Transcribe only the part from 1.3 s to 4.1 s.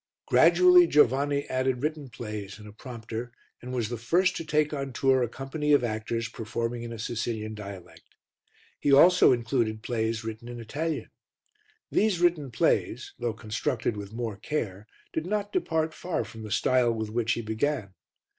added written plays and a prompter, and was the